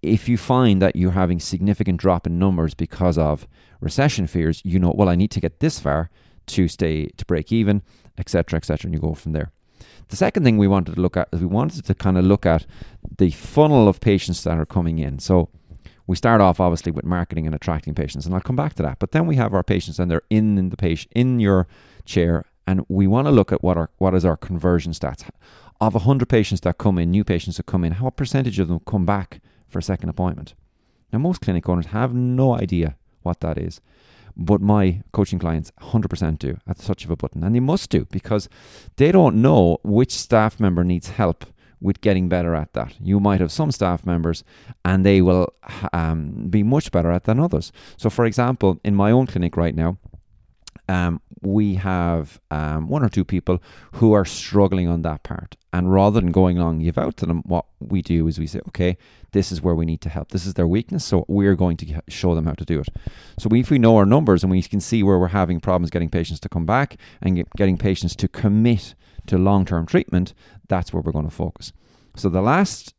if 0.00 0.28
you 0.28 0.36
find 0.36 0.80
that 0.80 0.96
you're 0.96 1.12
having 1.12 1.40
significant 1.40 2.00
drop 2.00 2.26
in 2.26 2.38
numbers 2.38 2.74
because 2.74 3.18
of 3.18 3.46
recession 3.80 4.26
fears, 4.26 4.62
you 4.64 4.78
know, 4.78 4.92
well, 4.96 5.08
I 5.08 5.16
need 5.16 5.30
to 5.32 5.40
get 5.40 5.60
this 5.60 5.78
far 5.78 6.10
to 6.46 6.68
stay 6.68 7.06
to 7.16 7.24
break 7.24 7.52
even, 7.52 7.82
etc., 8.18 8.56
etc., 8.56 8.86
and 8.86 8.94
you 8.94 9.00
go 9.00 9.14
from 9.14 9.32
there. 9.32 9.52
The 10.08 10.16
second 10.16 10.44
thing 10.44 10.58
we 10.58 10.68
wanted 10.68 10.94
to 10.94 11.00
look 11.00 11.16
at 11.16 11.28
is 11.32 11.40
we 11.40 11.46
wanted 11.46 11.84
to 11.86 11.94
kind 11.94 12.18
of 12.18 12.24
look 12.24 12.44
at 12.44 12.66
the 13.18 13.30
funnel 13.30 13.88
of 13.88 14.00
patients 14.00 14.44
that 14.44 14.58
are 14.58 14.66
coming 14.66 14.98
in. 14.98 15.18
So 15.18 15.48
we 16.06 16.16
start 16.16 16.40
off 16.40 16.60
obviously 16.60 16.92
with 16.92 17.04
marketing 17.04 17.46
and 17.46 17.54
attracting 17.54 17.94
patients, 17.94 18.26
and 18.26 18.34
I'll 18.34 18.40
come 18.40 18.56
back 18.56 18.74
to 18.74 18.82
that. 18.82 18.98
But 18.98 19.12
then 19.12 19.26
we 19.26 19.36
have 19.36 19.54
our 19.54 19.62
patients, 19.62 19.98
and 19.98 20.10
they're 20.10 20.22
in, 20.30 20.58
in 20.58 20.70
the 20.70 20.76
patient 20.76 21.12
in 21.14 21.40
your 21.40 21.66
chair, 22.04 22.44
and 22.66 22.84
we 22.88 23.06
want 23.06 23.26
to 23.26 23.30
look 23.30 23.52
at 23.52 23.62
what 23.62 23.76
our 23.76 23.90
what 23.98 24.14
is 24.14 24.24
our 24.24 24.36
conversion 24.36 24.92
stats 24.92 25.28
of 25.80 25.94
hundred 25.94 26.28
patients 26.28 26.60
that 26.62 26.78
come 26.78 26.98
in, 26.98 27.10
new 27.10 27.24
patients 27.24 27.56
that 27.56 27.66
come 27.66 27.84
in. 27.84 27.92
How 27.92 28.06
a 28.06 28.10
percentage 28.10 28.58
of 28.58 28.68
them 28.68 28.80
come 28.86 29.06
back 29.06 29.40
for 29.66 29.78
a 29.78 29.82
second 29.82 30.08
appointment? 30.08 30.54
Now, 31.12 31.18
most 31.18 31.40
clinic 31.40 31.68
owners 31.68 31.86
have 31.86 32.14
no 32.14 32.56
idea 32.56 32.96
what 33.22 33.40
that 33.40 33.58
is, 33.58 33.80
but 34.36 34.60
my 34.60 35.02
coaching 35.12 35.38
clients 35.38 35.70
100% 35.80 36.38
do 36.38 36.58
at 36.66 36.76
the 36.76 36.82
touch 36.84 37.04
of 37.04 37.10
a 37.10 37.16
button, 37.16 37.42
and 37.44 37.54
they 37.54 37.60
must 37.60 37.90
do 37.90 38.06
because 38.10 38.48
they 38.96 39.12
don't 39.12 39.36
know 39.36 39.78
which 39.82 40.12
staff 40.12 40.58
member 40.58 40.84
needs 40.84 41.10
help 41.10 41.44
with 41.84 42.00
getting 42.00 42.30
better 42.30 42.54
at 42.54 42.72
that. 42.72 42.94
You 42.98 43.20
might 43.20 43.40
have 43.40 43.52
some 43.52 43.70
staff 43.70 44.06
members 44.06 44.42
and 44.86 45.04
they 45.04 45.20
will 45.20 45.52
um, 45.92 46.46
be 46.48 46.62
much 46.62 46.90
better 46.90 47.12
at 47.12 47.24
than 47.24 47.38
others. 47.38 47.72
So, 47.98 48.08
for 48.08 48.24
example, 48.24 48.80
in 48.82 48.94
my 48.94 49.10
own 49.10 49.26
clinic 49.26 49.54
right 49.58 49.74
now, 49.74 49.98
um, 50.88 51.20
we 51.42 51.74
have 51.74 52.40
um, 52.50 52.88
one 52.88 53.02
or 53.02 53.10
two 53.10 53.24
people 53.24 53.62
who 53.92 54.14
are 54.14 54.24
struggling 54.24 54.88
on 54.88 55.02
that 55.02 55.22
part. 55.24 55.56
And 55.74 55.92
rather 55.92 56.20
than 56.20 56.32
going 56.32 56.58
on, 56.58 56.78
give 56.78 56.96
out 56.96 57.18
to 57.18 57.26
them, 57.26 57.42
what 57.44 57.66
we 57.80 58.00
do 58.00 58.26
is 58.28 58.38
we 58.38 58.46
say, 58.46 58.60
okay, 58.68 58.96
this 59.32 59.52
is 59.52 59.60
where 59.60 59.74
we 59.74 59.84
need 59.84 60.00
to 60.02 60.08
help. 60.08 60.30
This 60.30 60.46
is 60.46 60.54
their 60.54 60.66
weakness. 60.66 61.04
So 61.04 61.26
we're 61.28 61.54
going 61.54 61.76
to 61.78 62.02
show 62.08 62.34
them 62.34 62.46
how 62.46 62.52
to 62.54 62.64
do 62.64 62.80
it. 62.80 62.88
So 63.38 63.50
if 63.52 63.70
we 63.70 63.78
know 63.78 63.96
our 63.96 64.06
numbers 64.06 64.42
and 64.42 64.50
we 64.50 64.62
can 64.62 64.80
see 64.80 65.02
where 65.02 65.18
we're 65.18 65.28
having 65.28 65.60
problems 65.60 65.90
getting 65.90 66.08
patients 66.08 66.40
to 66.40 66.48
come 66.48 66.64
back 66.64 66.96
and 67.20 67.36
get, 67.36 67.50
getting 67.56 67.76
patients 67.76 68.16
to 68.16 68.28
commit 68.28 68.94
to 69.26 69.36
long 69.36 69.64
term 69.64 69.84
treatment, 69.84 70.32
that's 70.68 70.92
where 70.92 71.02
we're 71.02 71.12
going 71.12 71.28
to 71.28 71.30
focus. 71.30 71.72
So 72.16 72.28
the 72.28 72.42
last 72.42 72.94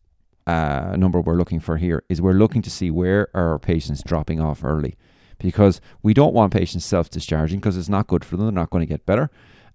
uh, 0.48 0.95
number 0.98 1.22
we're 1.22 1.36
looking 1.36 1.60
for 1.60 1.77
here 1.77 2.03
is 2.10 2.22
we're 2.22 2.34
looking 2.34 2.62
to 2.62 2.69
see 2.69 2.91
where 2.91 3.29
are 3.34 3.51
our 3.51 3.60
patients 3.60 4.03
dropping 4.03 4.39
off 4.39 4.63
early 4.63 4.95
because 5.39 5.81
we 6.03 6.13
don't 6.13 6.34
want 6.34 6.53
patients 6.53 6.86
self 6.86 7.10
discharging 7.10 7.60
because 7.60 7.77
it's 7.77 7.89
not 7.89 8.07
good 8.07 8.24
for 8.24 8.38
them. 8.38 8.48
They're 8.48 8.53
not 8.53 8.69
going 8.69 8.86
to 8.86 8.91
get 8.91 9.05
better. 9.05 9.29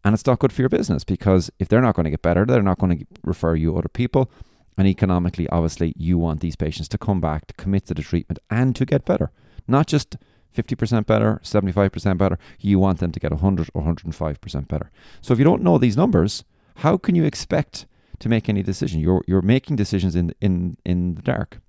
And 0.04 0.14
it's 0.14 0.26
not 0.26 0.38
good 0.38 0.52
for 0.52 0.62
your 0.62 0.68
business 0.68 1.04
because 1.04 1.50
if 1.58 1.68
they're 1.68 1.82
not 1.82 1.94
going 1.94 2.04
to 2.04 2.10
get 2.10 2.22
better, 2.22 2.46
they're 2.46 2.62
not 2.62 2.78
going 2.78 2.98
to 2.98 3.06
refer 3.22 3.54
you 3.54 3.76
other 3.76 3.88
people. 3.88 4.30
And 4.78 4.88
economically, 4.88 5.46
obviously, 5.50 5.92
you 5.96 6.16
want 6.16 6.40
these 6.40 6.56
patients 6.56 6.88
to 6.88 6.98
come 6.98 7.20
back, 7.20 7.46
to 7.48 7.54
commit 7.54 7.86
to 7.86 7.94
the 7.94 8.02
treatment, 8.02 8.38
and 8.48 8.74
to 8.76 8.86
get 8.86 9.04
better. 9.04 9.30
Not 9.68 9.86
just 9.86 10.16
50% 10.56 11.04
better, 11.04 11.38
75% 11.44 12.16
better. 12.16 12.38
You 12.60 12.78
want 12.78 12.98
them 12.98 13.12
to 13.12 13.20
get 13.20 13.30
100 13.30 13.68
or 13.74 13.82
105% 13.82 14.68
better. 14.68 14.90
So 15.20 15.34
if 15.34 15.38
you 15.38 15.44
don't 15.44 15.62
know 15.62 15.76
these 15.76 15.98
numbers, 15.98 16.44
how 16.76 16.96
can 16.96 17.14
you 17.14 17.24
expect 17.24 17.84
to 18.20 18.28
make 18.28 18.48
any 18.48 18.62
decision? 18.62 19.00
You're, 19.00 19.22
you're 19.26 19.42
making 19.42 19.76
decisions 19.76 20.14
in, 20.14 20.32
in, 20.40 20.76
in 20.84 21.16
the 21.16 21.22
dark. 21.22 21.60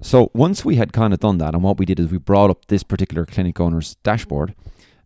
So 0.00 0.30
once 0.34 0.64
we 0.64 0.76
had 0.76 0.92
kind 0.92 1.14
of 1.14 1.20
done 1.20 1.38
that, 1.38 1.54
and 1.54 1.62
what 1.62 1.78
we 1.78 1.86
did 1.86 2.00
is 2.00 2.10
we 2.10 2.18
brought 2.18 2.50
up 2.50 2.66
this 2.66 2.82
particular 2.82 3.24
clinic 3.24 3.60
owner's 3.60 3.94
dashboard. 4.02 4.54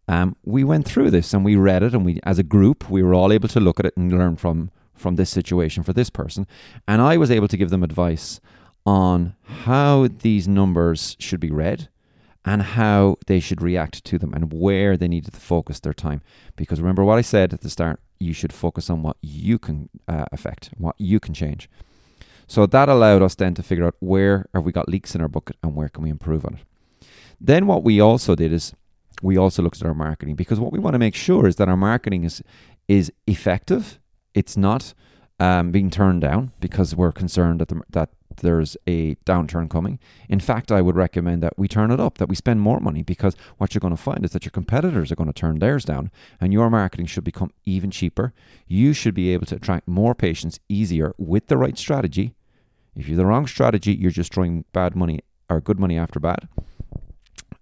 Um, 0.08 0.36
we 0.44 0.64
went 0.64 0.86
through 0.86 1.10
this 1.10 1.34
and 1.34 1.44
we 1.44 1.54
read 1.54 1.82
it, 1.82 1.92
and 1.94 2.04
we, 2.04 2.18
as 2.24 2.38
a 2.38 2.42
group, 2.42 2.88
we 2.88 3.02
were 3.02 3.14
all 3.14 3.32
able 3.32 3.48
to 3.48 3.60
look 3.60 3.78
at 3.78 3.86
it 3.86 3.96
and 3.96 4.10
learn 4.10 4.36
from 4.36 4.70
from 4.98 5.14
this 5.14 5.30
situation 5.30 5.82
for 5.82 5.92
this 5.92 6.10
person. 6.10 6.46
And 6.86 7.00
I 7.00 7.16
was 7.16 7.30
able 7.30 7.48
to 7.48 7.56
give 7.56 7.70
them 7.70 7.84
advice 7.84 8.40
on 8.84 9.34
how 9.64 10.08
these 10.08 10.48
numbers 10.48 11.16
should 11.18 11.40
be 11.40 11.50
read, 11.50 11.88
and 12.48 12.62
how 12.62 13.18
they 13.26 13.40
should 13.40 13.60
react 13.60 14.02
to 14.04 14.16
them 14.18 14.32
and 14.32 14.50
where 14.54 14.96
they 14.96 15.06
needed 15.06 15.34
to 15.34 15.38
focus 15.38 15.80
their 15.80 15.92
time. 15.92 16.22
Because 16.56 16.80
remember 16.80 17.04
what 17.04 17.18
I 17.18 17.20
said 17.20 17.52
at 17.52 17.60
the 17.60 17.68
start, 17.68 18.00
you 18.18 18.32
should 18.32 18.54
focus 18.54 18.88
on 18.88 19.02
what 19.02 19.18
you 19.20 19.58
can 19.58 19.90
uh, 20.08 20.24
affect, 20.32 20.70
what 20.78 20.94
you 20.96 21.20
can 21.20 21.34
change. 21.34 21.68
So 22.46 22.64
that 22.64 22.88
allowed 22.88 23.20
us 23.20 23.34
then 23.34 23.52
to 23.52 23.62
figure 23.62 23.84
out 23.84 23.96
where 24.00 24.46
have 24.54 24.64
we 24.64 24.72
got 24.72 24.88
leaks 24.88 25.14
in 25.14 25.20
our 25.20 25.28
bucket 25.28 25.56
and 25.62 25.76
where 25.76 25.90
can 25.90 26.02
we 26.02 26.08
improve 26.08 26.46
on 26.46 26.54
it. 26.54 27.06
Then 27.38 27.66
what 27.66 27.84
we 27.84 28.00
also 28.00 28.34
did 28.34 28.50
is 28.50 28.72
we 29.20 29.36
also 29.36 29.62
looked 29.62 29.82
at 29.82 29.86
our 29.86 29.92
marketing 29.92 30.34
because 30.34 30.58
what 30.58 30.72
we 30.72 30.78
want 30.78 30.94
to 30.94 30.98
make 30.98 31.14
sure 31.14 31.46
is 31.46 31.56
that 31.56 31.68
our 31.68 31.76
marketing 31.76 32.24
is 32.24 32.42
is 32.88 33.12
effective. 33.26 33.98
It's 34.32 34.56
not 34.56 34.94
um, 35.38 35.70
being 35.70 35.90
turned 35.90 36.22
down 36.22 36.52
because 36.60 36.96
we're 36.96 37.12
concerned 37.12 37.60
that 37.60 37.68
the, 37.68 37.82
that 37.90 38.08
there's 38.40 38.76
a 38.86 39.14
downturn 39.26 39.68
coming. 39.70 39.98
In 40.28 40.40
fact, 40.40 40.72
I 40.72 40.80
would 40.80 40.96
recommend 40.96 41.42
that 41.42 41.58
we 41.58 41.68
turn 41.68 41.90
it 41.90 42.00
up, 42.00 42.18
that 42.18 42.28
we 42.28 42.34
spend 42.34 42.60
more 42.60 42.80
money 42.80 43.02
because 43.02 43.36
what 43.58 43.74
you're 43.74 43.80
going 43.80 43.96
to 43.96 44.02
find 44.02 44.24
is 44.24 44.32
that 44.32 44.44
your 44.44 44.50
competitors 44.50 45.12
are 45.12 45.16
going 45.16 45.32
to 45.32 45.32
turn 45.32 45.58
theirs 45.58 45.84
down 45.84 46.10
and 46.40 46.52
your 46.52 46.70
marketing 46.70 47.06
should 47.06 47.24
become 47.24 47.52
even 47.64 47.90
cheaper. 47.90 48.32
You 48.66 48.92
should 48.92 49.14
be 49.14 49.32
able 49.32 49.46
to 49.46 49.56
attract 49.56 49.88
more 49.88 50.14
patients 50.14 50.60
easier 50.68 51.14
with 51.18 51.46
the 51.46 51.56
right 51.56 51.76
strategy. 51.76 52.34
If 52.94 53.08
you're 53.08 53.16
the 53.16 53.26
wrong 53.26 53.46
strategy, 53.46 53.94
you're 53.94 54.10
just 54.10 54.32
throwing 54.32 54.64
bad 54.72 54.96
money 54.96 55.20
or 55.48 55.60
good 55.60 55.78
money 55.78 55.96
after 55.96 56.20
bad. 56.20 56.48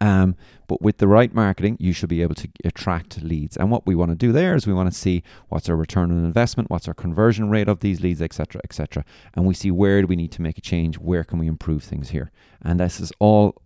Um, 0.06 0.36
but 0.68 0.80
with 0.80 0.98
the 0.98 1.08
right 1.08 1.34
marketing, 1.34 1.76
you 1.80 1.92
should 1.92 2.08
be 2.08 2.22
able 2.22 2.36
to 2.36 2.48
attract 2.64 3.22
leads. 3.22 3.56
And 3.56 3.72
what 3.72 3.88
we 3.88 3.96
want 3.96 4.12
to 4.12 4.14
do 4.14 4.30
there 4.30 4.54
is 4.54 4.64
we 4.64 4.72
want 4.72 4.92
to 4.92 4.96
see 4.96 5.24
what's 5.48 5.68
our 5.68 5.74
return 5.74 6.12
on 6.12 6.24
investment, 6.24 6.70
what's 6.70 6.86
our 6.86 6.94
conversion 6.94 7.50
rate 7.50 7.68
of 7.68 7.80
these 7.80 8.00
leads, 8.00 8.22
etc., 8.22 8.60
etc. 8.62 9.04
And 9.34 9.46
we 9.46 9.54
see 9.54 9.72
where 9.72 10.00
do 10.00 10.06
we 10.06 10.14
need 10.14 10.30
to 10.32 10.42
make 10.42 10.58
a 10.58 10.60
change, 10.60 10.96
where 10.96 11.24
can 11.24 11.40
we 11.40 11.48
improve 11.48 11.82
things 11.82 12.10
here. 12.10 12.30
And 12.62 12.78
this 12.78 13.00
is 13.00 13.12
all 13.18 13.56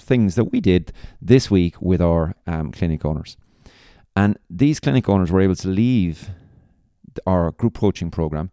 things 0.00 0.36
that 0.36 0.52
we 0.52 0.60
did 0.60 0.92
this 1.20 1.50
week 1.50 1.82
with 1.82 2.00
our 2.00 2.36
um, 2.46 2.70
clinic 2.70 3.04
owners. 3.04 3.36
And 4.14 4.38
these 4.48 4.78
clinic 4.78 5.08
owners 5.08 5.32
were 5.32 5.40
able 5.40 5.56
to 5.56 5.68
leave 5.68 6.30
our 7.26 7.50
group 7.50 7.76
coaching 7.76 8.12
program 8.12 8.52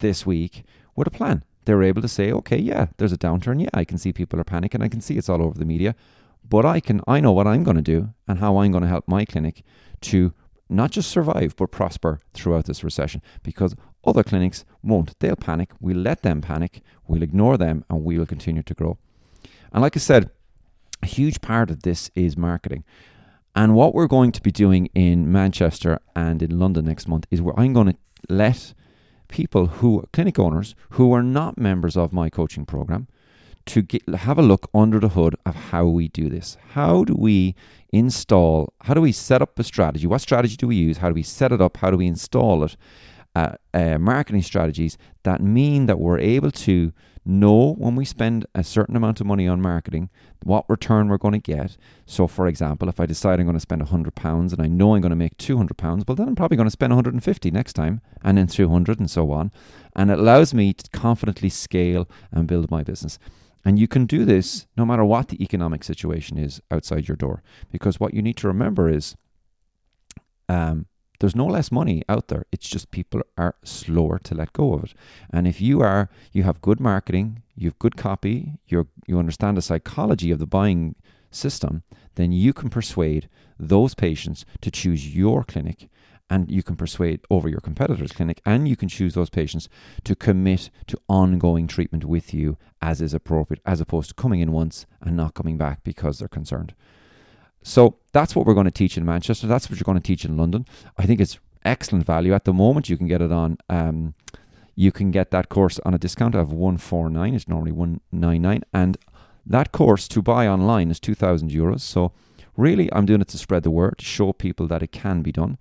this 0.00 0.24
week 0.24 0.64
with 0.94 1.06
a 1.06 1.10
plan. 1.10 1.44
They 1.66 1.74
were 1.74 1.82
able 1.82 2.00
to 2.00 2.08
say, 2.08 2.32
okay, 2.32 2.58
yeah, 2.58 2.86
there's 2.96 3.12
a 3.12 3.18
downturn. 3.18 3.60
Yeah, 3.60 3.68
I 3.74 3.84
can 3.84 3.98
see 3.98 4.14
people 4.14 4.40
are 4.40 4.44
panicking. 4.44 4.82
I 4.82 4.88
can 4.88 5.02
see 5.02 5.18
it's 5.18 5.28
all 5.28 5.42
over 5.42 5.58
the 5.58 5.66
media. 5.66 5.94
But 6.48 6.64
I 6.64 6.80
can 6.80 7.00
I 7.06 7.20
know 7.20 7.32
what 7.32 7.46
I'm 7.46 7.64
going 7.64 7.76
to 7.76 7.82
do 7.82 8.14
and 8.28 8.38
how 8.38 8.58
I'm 8.58 8.72
going 8.72 8.82
to 8.82 8.88
help 8.88 9.08
my 9.08 9.24
clinic 9.24 9.64
to 10.02 10.32
not 10.68 10.90
just 10.90 11.10
survive 11.10 11.54
but 11.56 11.70
prosper 11.70 12.20
throughout 12.34 12.66
this 12.66 12.82
recession 12.82 13.22
because 13.42 13.74
other 14.04 14.22
clinics 14.22 14.64
won't. 14.82 15.18
They'll 15.18 15.36
panic. 15.36 15.70
We'll 15.80 15.96
let 15.96 16.22
them 16.22 16.40
panic. 16.40 16.82
We'll 17.06 17.22
ignore 17.22 17.56
them 17.56 17.84
and 17.88 18.04
we 18.04 18.18
will 18.18 18.26
continue 18.26 18.62
to 18.62 18.74
grow. 18.74 18.98
And 19.72 19.82
like 19.82 19.96
I 19.96 20.00
said, 20.00 20.30
a 21.02 21.06
huge 21.06 21.40
part 21.40 21.70
of 21.70 21.82
this 21.82 22.10
is 22.14 22.36
marketing. 22.36 22.84
And 23.54 23.74
what 23.74 23.94
we're 23.94 24.06
going 24.06 24.32
to 24.32 24.42
be 24.42 24.52
doing 24.52 24.86
in 24.94 25.30
Manchester 25.30 25.98
and 26.14 26.42
in 26.42 26.58
London 26.58 26.84
next 26.84 27.08
month 27.08 27.26
is 27.30 27.40
where 27.40 27.58
I'm 27.58 27.72
going 27.72 27.88
to 27.88 27.96
let 28.28 28.74
people 29.28 29.66
who 29.66 30.00
are 30.00 30.06
clinic 30.12 30.38
owners 30.38 30.74
who 30.90 31.12
are 31.12 31.22
not 31.22 31.58
members 31.58 31.96
of 31.96 32.12
my 32.12 32.30
coaching 32.30 32.66
program 32.66 33.08
to 33.66 33.82
get, 33.82 34.08
have 34.08 34.38
a 34.38 34.42
look 34.42 34.70
under 34.74 34.98
the 34.98 35.10
hood 35.10 35.36
of 35.44 35.54
how 35.54 35.86
we 35.86 36.08
do 36.08 36.28
this. 36.28 36.56
How 36.70 37.04
do 37.04 37.14
we 37.14 37.54
install, 37.92 38.72
how 38.82 38.94
do 38.94 39.00
we 39.00 39.12
set 39.12 39.42
up 39.42 39.58
a 39.58 39.64
strategy? 39.64 40.06
What 40.06 40.20
strategy 40.20 40.56
do 40.56 40.68
we 40.68 40.76
use? 40.76 40.98
How 40.98 41.08
do 41.08 41.14
we 41.14 41.22
set 41.22 41.52
it 41.52 41.60
up? 41.60 41.76
How 41.76 41.90
do 41.90 41.96
we 41.96 42.06
install 42.06 42.64
it? 42.64 42.76
Uh, 43.34 43.52
uh, 43.74 43.98
marketing 43.98 44.40
strategies 44.40 44.96
that 45.24 45.42
mean 45.42 45.86
that 45.86 45.98
we're 45.98 46.18
able 46.18 46.50
to 46.50 46.92
know 47.26 47.74
when 47.74 47.96
we 47.96 48.04
spend 48.04 48.46
a 48.54 48.62
certain 48.62 48.96
amount 48.96 49.20
of 49.20 49.26
money 49.26 49.46
on 49.46 49.60
marketing 49.60 50.08
what 50.42 50.68
return 50.70 51.08
we're 51.08 51.18
going 51.18 51.32
to 51.32 51.38
get. 51.38 51.76
So, 52.06 52.26
for 52.26 52.46
example, 52.46 52.88
if 52.88 53.00
I 53.00 53.06
decide 53.06 53.40
I'm 53.40 53.46
going 53.46 53.56
to 53.56 53.60
spend 53.60 53.82
£100 53.82 54.52
and 54.52 54.62
I 54.62 54.68
know 54.68 54.94
I'm 54.94 55.02
going 55.02 55.10
to 55.10 55.16
make 55.16 55.36
£200, 55.36 56.06
well, 56.06 56.14
then 56.14 56.28
I'm 56.28 56.36
probably 56.36 56.56
going 56.56 56.68
to 56.68 56.70
spend 56.70 56.92
150 56.92 57.50
next 57.50 57.72
time 57.72 58.00
and 58.22 58.38
then 58.38 58.46
200 58.46 59.00
and 59.00 59.10
so 59.10 59.32
on. 59.32 59.50
And 59.96 60.10
it 60.10 60.18
allows 60.18 60.54
me 60.54 60.72
to 60.72 60.88
confidently 60.90 61.48
scale 61.48 62.08
and 62.30 62.46
build 62.46 62.70
my 62.70 62.82
business. 62.84 63.18
And 63.66 63.80
you 63.80 63.88
can 63.88 64.06
do 64.06 64.24
this 64.24 64.68
no 64.76 64.86
matter 64.86 65.04
what 65.04 65.26
the 65.26 65.42
economic 65.42 65.82
situation 65.82 66.38
is 66.38 66.62
outside 66.70 67.08
your 67.08 67.16
door. 67.16 67.42
Because 67.72 67.98
what 67.98 68.14
you 68.14 68.22
need 68.22 68.36
to 68.36 68.46
remember 68.46 68.88
is 68.88 69.16
um, 70.48 70.86
there's 71.18 71.34
no 71.34 71.46
less 71.46 71.72
money 71.72 72.04
out 72.08 72.28
there. 72.28 72.44
It's 72.52 72.68
just 72.68 72.92
people 72.92 73.22
are 73.36 73.56
slower 73.64 74.20
to 74.20 74.36
let 74.36 74.52
go 74.52 74.74
of 74.74 74.84
it. 74.84 74.94
And 75.30 75.48
if 75.48 75.60
you 75.60 75.80
are, 75.80 76.08
you 76.30 76.44
have 76.44 76.60
good 76.60 76.78
marketing, 76.78 77.42
you 77.56 77.68
have 77.68 77.78
good 77.80 77.96
copy, 77.96 78.52
you 78.68 78.86
you 79.08 79.18
understand 79.18 79.56
the 79.56 79.62
psychology 79.62 80.30
of 80.30 80.38
the 80.38 80.46
buying 80.46 80.94
system, 81.32 81.82
then 82.14 82.30
you 82.30 82.52
can 82.52 82.70
persuade 82.70 83.28
those 83.58 83.96
patients 83.96 84.46
to 84.60 84.70
choose 84.70 85.16
your 85.16 85.42
clinic 85.42 85.88
and 86.28 86.50
you 86.50 86.62
can 86.62 86.76
persuade 86.76 87.20
over 87.30 87.48
your 87.48 87.60
competitor's 87.60 88.12
clinic 88.12 88.40
and 88.44 88.68
you 88.68 88.76
can 88.76 88.88
choose 88.88 89.14
those 89.14 89.30
patients 89.30 89.68
to 90.04 90.14
commit 90.14 90.70
to 90.86 90.98
ongoing 91.08 91.66
treatment 91.66 92.04
with 92.04 92.34
you 92.34 92.56
as 92.82 93.00
is 93.00 93.14
appropriate 93.14 93.62
as 93.64 93.80
opposed 93.80 94.08
to 94.08 94.14
coming 94.14 94.40
in 94.40 94.52
once 94.52 94.86
and 95.00 95.16
not 95.16 95.34
coming 95.34 95.56
back 95.56 95.84
because 95.84 96.18
they're 96.18 96.28
concerned. 96.28 96.74
So 97.62 97.96
that's 98.12 98.34
what 98.36 98.46
we're 98.46 98.54
going 98.54 98.66
to 98.66 98.70
teach 98.70 98.96
in 98.96 99.04
manchester. 99.04 99.46
That's 99.46 99.68
what 99.68 99.78
you're 99.78 99.84
going 99.84 99.98
to 99.98 100.02
teach 100.02 100.24
in 100.24 100.36
london. 100.36 100.66
I 100.96 101.06
think 101.06 101.20
it's 101.20 101.38
excellent 101.64 102.06
value. 102.06 102.34
At 102.34 102.44
the 102.44 102.52
moment 102.52 102.88
you 102.88 102.96
can 102.96 103.08
get 103.08 103.22
it 103.22 103.32
on 103.32 103.58
um, 103.68 104.14
you 104.74 104.92
can 104.92 105.10
get 105.10 105.30
that 105.30 105.48
course 105.48 105.80
on 105.84 105.94
a 105.94 105.98
discount 105.98 106.34
of 106.34 106.52
149 106.52 107.34
it's 107.34 107.48
normally 107.48 107.72
199 107.72 108.62
and 108.72 108.98
that 109.48 109.70
course 109.70 110.08
to 110.08 110.20
buy 110.20 110.48
online 110.48 110.90
is 110.90 110.98
2000 110.98 111.50
euros. 111.50 111.80
So 111.80 112.12
really 112.56 112.92
i'm 112.92 113.06
doing 113.06 113.20
it 113.20 113.28
to 113.28 113.38
spread 113.38 113.62
the 113.62 113.70
word 113.70 113.98
to 113.98 114.04
show 114.04 114.32
people 114.32 114.66
that 114.66 114.82
it 114.82 114.92
can 114.92 115.22
be 115.22 115.32
done 115.32 115.58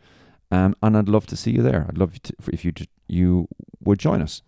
um, 0.55 0.75
and 0.81 0.97
I'd 0.97 1.09
love 1.09 1.25
to 1.27 1.35
see 1.35 1.51
you 1.51 1.61
there. 1.61 1.85
I'd 1.87 1.97
love 1.97 2.21
to, 2.23 2.33
if 2.51 2.63
you 2.63 2.71
you 3.07 3.47
would 3.83 3.99
join 3.99 4.21
us. 4.21 4.41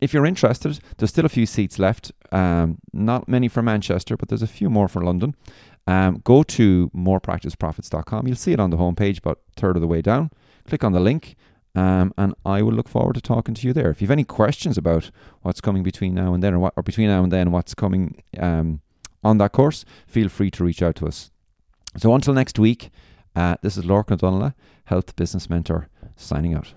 If 0.00 0.12
you're 0.12 0.26
interested, 0.26 0.78
there's 0.98 1.10
still 1.10 1.24
a 1.24 1.30
few 1.30 1.46
seats 1.46 1.78
left. 1.78 2.12
Um, 2.30 2.78
not 2.92 3.28
many 3.28 3.48
for 3.48 3.62
Manchester, 3.62 4.16
but 4.16 4.28
there's 4.28 4.42
a 4.42 4.46
few 4.46 4.68
more 4.68 4.88
for 4.88 5.02
London. 5.02 5.34
Um, 5.86 6.20
go 6.24 6.42
to 6.42 6.90
morepracticeprofits.com. 6.94 8.26
You'll 8.26 8.36
see 8.36 8.52
it 8.52 8.60
on 8.60 8.70
the 8.70 8.76
homepage, 8.76 9.18
about 9.18 9.40
third 9.56 9.76
of 9.76 9.80
the 9.80 9.88
way 9.88 10.02
down. 10.02 10.30
Click 10.66 10.84
on 10.84 10.92
the 10.92 11.00
link, 11.00 11.36
um, 11.74 12.12
and 12.18 12.34
I 12.44 12.60
will 12.62 12.72
look 12.72 12.88
forward 12.88 13.14
to 13.14 13.20
talking 13.20 13.54
to 13.54 13.66
you 13.66 13.72
there. 13.72 13.90
If 13.90 14.00
you 14.00 14.06
have 14.06 14.12
any 14.12 14.24
questions 14.24 14.76
about 14.76 15.10
what's 15.42 15.60
coming 15.60 15.82
between 15.82 16.14
now 16.14 16.34
and 16.34 16.42
then, 16.42 16.54
or, 16.54 16.58
what, 16.58 16.74
or 16.76 16.82
between 16.82 17.08
now 17.08 17.22
and 17.22 17.32
then, 17.32 17.50
what's 17.50 17.74
coming 17.74 18.22
um, 18.38 18.80
on 19.22 19.38
that 19.38 19.52
course, 19.52 19.84
feel 20.06 20.28
free 20.28 20.50
to 20.50 20.64
reach 20.64 20.82
out 20.82 20.96
to 20.96 21.06
us. 21.06 21.30
So 21.96 22.14
until 22.14 22.34
next 22.34 22.58
week, 22.58 22.90
uh, 23.36 23.56
this 23.62 23.76
is 23.76 23.84
Lorcan 23.84 24.12
O'Donnell, 24.12 24.52
Health 24.84 25.16
Business 25.16 25.48
Mentor, 25.48 25.88
signing 26.16 26.54
out. 26.54 26.74